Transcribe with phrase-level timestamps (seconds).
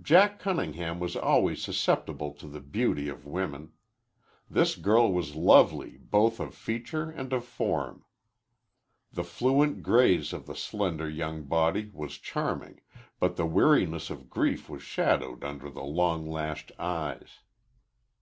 [0.00, 3.72] Jack Cunningham was always susceptible to the beauty of women.
[4.48, 8.02] This girl was lovely both of feature and of form.
[9.12, 12.80] The fluent grace of the slender young body was charming,
[13.20, 17.40] but the weariness of grief was shadowed under the long lashed eyes.